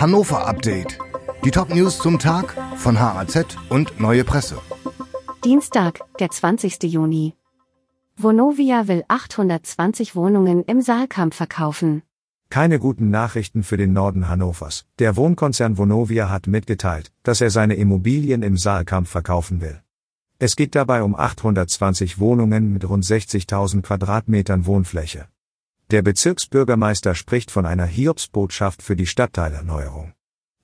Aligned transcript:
Hannover 0.00 0.46
Update. 0.46 0.96
Die 1.44 1.50
Top-News 1.50 1.98
zum 1.98 2.20
Tag 2.20 2.54
von 2.76 3.00
HAZ 3.00 3.56
und 3.68 3.98
Neue 3.98 4.22
Presse. 4.22 4.60
Dienstag, 5.44 5.98
der 6.20 6.30
20. 6.30 6.84
Juni. 6.84 7.34
Vonovia 8.16 8.86
will 8.86 9.02
820 9.08 10.14
Wohnungen 10.14 10.62
im 10.62 10.82
Saalkamp 10.82 11.34
verkaufen. 11.34 12.02
Keine 12.48 12.78
guten 12.78 13.10
Nachrichten 13.10 13.64
für 13.64 13.76
den 13.76 13.92
Norden 13.92 14.28
Hannovers. 14.28 14.86
Der 15.00 15.16
Wohnkonzern 15.16 15.78
Vonovia 15.78 16.30
hat 16.30 16.46
mitgeteilt, 16.46 17.10
dass 17.24 17.40
er 17.40 17.50
seine 17.50 17.74
Immobilien 17.74 18.44
im 18.44 18.56
Saalkamp 18.56 19.08
verkaufen 19.08 19.60
will. 19.60 19.80
Es 20.38 20.54
geht 20.54 20.76
dabei 20.76 21.02
um 21.02 21.16
820 21.16 22.20
Wohnungen 22.20 22.72
mit 22.72 22.88
rund 22.88 23.04
60.000 23.04 23.82
Quadratmetern 23.82 24.64
Wohnfläche. 24.64 25.26
Der 25.90 26.02
Bezirksbürgermeister 26.02 27.14
spricht 27.14 27.50
von 27.50 27.64
einer 27.64 27.86
Hiobsbotschaft 27.86 28.82
für 28.82 28.94
die 28.94 29.06
Stadtteilerneuerung. 29.06 30.12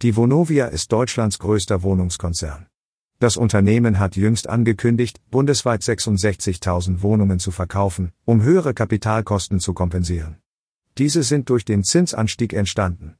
Die 0.00 0.14
Vonovia 0.14 0.66
ist 0.66 0.92
Deutschlands 0.92 1.40
größter 1.40 1.82
Wohnungskonzern. 1.82 2.68
Das 3.18 3.36
Unternehmen 3.36 3.98
hat 3.98 4.14
jüngst 4.14 4.48
angekündigt, 4.48 5.20
bundesweit 5.28 5.82
66.000 5.82 7.02
Wohnungen 7.02 7.40
zu 7.40 7.50
verkaufen, 7.50 8.12
um 8.24 8.42
höhere 8.42 8.74
Kapitalkosten 8.74 9.58
zu 9.58 9.74
kompensieren. 9.74 10.36
Diese 10.98 11.24
sind 11.24 11.50
durch 11.50 11.64
den 11.64 11.82
Zinsanstieg 11.82 12.52
entstanden. 12.52 13.16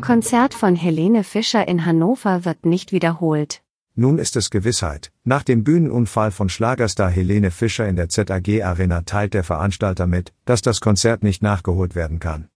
Konzert 0.00 0.54
von 0.54 0.74
Helene 0.74 1.22
Fischer 1.22 1.68
in 1.68 1.86
Hannover 1.86 2.44
wird 2.44 2.66
nicht 2.66 2.90
wiederholt. 2.90 3.62
Nun 3.94 4.18
ist 4.18 4.36
es 4.36 4.48
Gewissheit. 4.48 5.12
Nach 5.22 5.42
dem 5.42 5.64
Bühnenunfall 5.64 6.30
von 6.30 6.48
Schlagerstar 6.48 7.10
Helene 7.10 7.50
Fischer 7.50 7.86
in 7.86 7.96
der 7.96 8.08
ZAG 8.08 8.62
Arena 8.62 9.02
teilt 9.02 9.34
der 9.34 9.44
Veranstalter 9.44 10.06
mit, 10.06 10.32
dass 10.46 10.62
das 10.62 10.80
Konzert 10.80 11.22
nicht 11.22 11.42
nachgeholt 11.42 11.94
werden 11.94 12.18
kann. 12.18 12.48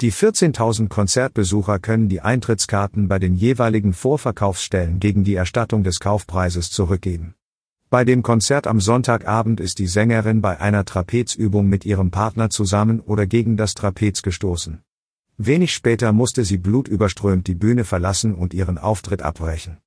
Die 0.00 0.12
14.000 0.12 0.88
Konzertbesucher 0.88 1.80
können 1.80 2.08
die 2.08 2.20
Eintrittskarten 2.20 3.08
bei 3.08 3.18
den 3.18 3.34
jeweiligen 3.34 3.94
Vorverkaufsstellen 3.94 5.00
gegen 5.00 5.24
die 5.24 5.34
Erstattung 5.34 5.82
des 5.82 5.98
Kaufpreises 5.98 6.70
zurückgeben. 6.70 7.34
Bei 7.90 8.04
dem 8.04 8.22
Konzert 8.22 8.68
am 8.68 8.78
Sonntagabend 8.78 9.58
ist 9.58 9.80
die 9.80 9.88
Sängerin 9.88 10.40
bei 10.40 10.60
einer 10.60 10.84
Trapezübung 10.84 11.66
mit 11.66 11.84
ihrem 11.84 12.12
Partner 12.12 12.48
zusammen 12.48 13.00
oder 13.00 13.26
gegen 13.26 13.56
das 13.56 13.74
Trapez 13.74 14.22
gestoßen. 14.22 14.82
Wenig 15.36 15.74
später 15.74 16.12
musste 16.12 16.44
sie 16.44 16.58
blutüberströmt 16.58 17.48
die 17.48 17.54
Bühne 17.56 17.84
verlassen 17.84 18.36
und 18.36 18.54
ihren 18.54 18.78
Auftritt 18.78 19.22
abbrechen. 19.22 19.78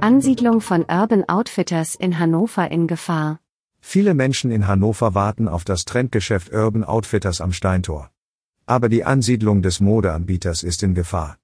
Ansiedlung 0.00 0.60
von 0.60 0.84
Urban 0.88 1.24
Outfitters 1.28 1.94
in 1.94 2.18
Hannover 2.18 2.70
in 2.70 2.86
Gefahr. 2.86 3.40
Viele 3.80 4.14
Menschen 4.14 4.50
in 4.50 4.66
Hannover 4.66 5.14
warten 5.14 5.48
auf 5.48 5.64
das 5.64 5.84
Trendgeschäft 5.84 6.52
Urban 6.52 6.84
Outfitters 6.84 7.40
am 7.40 7.52
Steintor. 7.52 8.10
Aber 8.66 8.88
die 8.88 9.04
Ansiedlung 9.04 9.62
des 9.62 9.80
Modeanbieters 9.80 10.62
ist 10.62 10.82
in 10.82 10.94
Gefahr. 10.94 11.36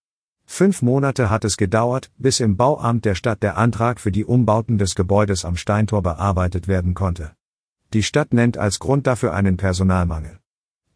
Fünf 0.47 0.83
Monate 0.83 1.31
hat 1.31 1.45
es 1.45 1.56
gedauert, 1.56 2.11
bis 2.19 2.41
im 2.41 2.56
Bauamt 2.56 3.05
der 3.05 3.14
Stadt 3.14 3.42
der 3.42 3.56
Antrag 3.56 4.00
für 4.00 4.11
die 4.11 4.25
Umbauten 4.25 4.78
des 4.78 4.97
Gebäudes 4.97 5.44
am 5.44 5.56
Steintor 5.56 6.03
bearbeitet 6.03 6.67
werden 6.67 6.94
konnte. 6.94 7.31
Die 7.92 8.03
Stadt 8.03 8.34
nennt 8.34 8.59
als 8.59 8.81
Grund 8.81 9.06
dafür 9.06 9.33
einen 9.33 9.56
Personalmangel. 9.56 10.40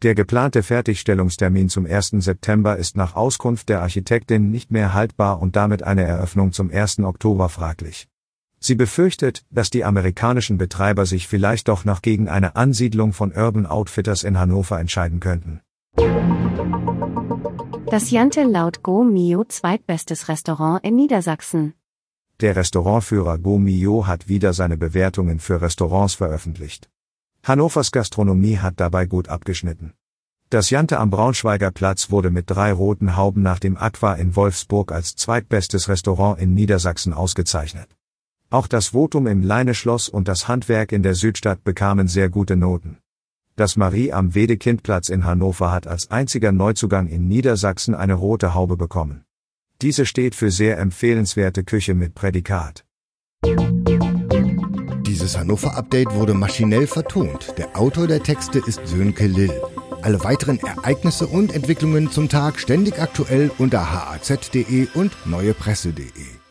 Der 0.01 0.13
geplante 0.13 0.61
Fertigstellungstermin 0.61 1.69
zum 1.69 1.85
1. 1.85 2.09
September 2.17 2.75
ist 2.75 2.97
nach 2.97 3.15
Auskunft 3.15 3.69
der 3.69 3.81
Architektin 3.81 4.51
nicht 4.51 4.69
mehr 4.69 4.93
haltbar 4.93 5.41
und 5.41 5.55
damit 5.55 5.83
eine 5.83 6.03
Eröffnung 6.03 6.51
zum 6.51 6.69
1. 6.69 6.99
Oktober 6.99 7.47
fraglich. 7.47 8.07
Sie 8.59 8.75
befürchtet, 8.75 9.45
dass 9.51 9.69
die 9.69 9.85
amerikanischen 9.85 10.57
Betreiber 10.57 11.05
sich 11.05 11.27
vielleicht 11.27 11.67
doch 11.69 11.85
noch 11.85 12.01
gegen 12.01 12.27
eine 12.27 12.55
Ansiedlung 12.55 13.13
von 13.13 13.31
Urban 13.31 13.65
Outfitters 13.65 14.23
in 14.23 14.37
Hannover 14.37 14.79
entscheiden 14.79 15.19
könnten. 15.19 15.61
Das 17.89 18.11
Jante 18.11 18.43
laut 18.43 18.83
Go 18.83 19.03
Mio 19.03 19.45
zweitbestes 19.45 20.27
Restaurant 20.27 20.83
in 20.83 20.95
Niedersachsen. 20.95 21.73
Der 22.41 22.55
Restaurantführer 22.57 23.37
Go 23.37 23.59
Mio 23.59 24.07
hat 24.07 24.27
wieder 24.27 24.51
seine 24.51 24.75
Bewertungen 24.75 25.39
für 25.39 25.61
Restaurants 25.61 26.15
veröffentlicht. 26.15 26.89
Hannovers 27.47 27.91
Gastronomie 27.91 28.57
hat 28.57 28.79
dabei 28.79 29.05
gut 29.05 29.29
abgeschnitten. 29.29 29.93
Das 30.49 30.71
Jante 30.71 30.99
am 30.99 31.11
Braunschweiger 31.11 31.69
Platz 31.69 32.09
wurde 32.09 32.31
mit 32.31 32.49
drei 32.49 32.73
roten 32.73 33.15
Hauben 33.15 33.43
nach 33.43 33.59
dem 33.59 33.77
Aqua 33.77 34.15
in 34.15 34.35
Wolfsburg 34.35 34.91
als 34.91 35.15
zweitbestes 35.15 35.87
Restaurant 35.87 36.41
in 36.41 36.55
Niedersachsen 36.55 37.13
ausgezeichnet. 37.13 37.95
Auch 38.49 38.65
das 38.65 38.93
Votum 38.93 39.27
im 39.27 39.43
Leineschloss 39.43 40.09
und 40.09 40.27
das 40.27 40.47
Handwerk 40.47 40.91
in 40.91 41.03
der 41.03 41.13
Südstadt 41.13 41.63
bekamen 41.63 42.07
sehr 42.07 42.29
gute 42.29 42.55
Noten. 42.55 42.97
Das 43.55 43.75
Marie 43.75 44.11
am 44.11 44.33
Wedekindplatz 44.33 45.09
in 45.09 45.23
Hannover 45.23 45.71
hat 45.71 45.85
als 45.85 46.09
einziger 46.09 46.51
Neuzugang 46.51 47.05
in 47.05 47.27
Niedersachsen 47.27 47.93
eine 47.93 48.15
rote 48.15 48.55
Haube 48.55 48.75
bekommen. 48.75 49.23
Diese 49.83 50.07
steht 50.07 50.33
für 50.33 50.49
sehr 50.49 50.79
empfehlenswerte 50.79 51.63
Küche 51.63 51.93
mit 51.93 52.15
Prädikat. 52.15 52.84
Dieses 55.25 55.39
Hannover-Update 55.39 56.13
wurde 56.13 56.35
maschinell 56.35 56.85
vertont. 56.85 57.55
Der 57.57 57.75
Autor 57.75 58.05
der 58.05 58.21
Texte 58.21 58.59
ist 58.59 58.85
Sönke 58.85 59.25
Lill. 59.25 59.59
Alle 60.03 60.23
weiteren 60.23 60.59
Ereignisse 60.59 61.25
und 61.25 61.51
Entwicklungen 61.51 62.11
zum 62.11 62.29
Tag 62.29 62.59
ständig 62.59 63.01
aktuell 63.01 63.49
unter 63.57 63.91
haz.de 63.91 64.87
und 64.93 65.13
neuepresse.de. 65.25 66.44